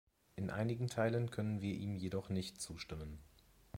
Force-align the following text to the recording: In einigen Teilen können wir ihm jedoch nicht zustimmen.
In 0.35 0.49
einigen 0.49 0.87
Teilen 0.87 1.29
können 1.29 1.61
wir 1.61 1.75
ihm 1.75 1.95
jedoch 1.95 2.29
nicht 2.29 2.59
zustimmen. 2.59 3.19